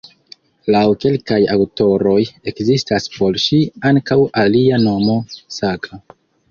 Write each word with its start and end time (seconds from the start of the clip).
Laŭ 0.75 0.79
kelkaj 1.03 1.37
aŭtoroj 1.55 2.17
ekzistas 2.53 3.07
por 3.19 3.39
ŝi 3.47 3.63
ankaŭ 3.93 4.21
alia 4.47 4.85
nomo 4.89 5.25
"Saga". 5.61 6.07